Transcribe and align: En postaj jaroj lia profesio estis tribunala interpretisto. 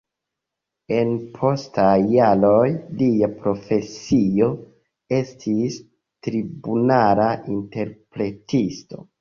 En 0.99 1.11
postaj 1.35 1.91
jaroj 2.13 2.63
lia 3.01 3.29
profesio 3.43 4.49
estis 5.19 5.79
tribunala 6.29 7.31
interpretisto. 7.59 9.09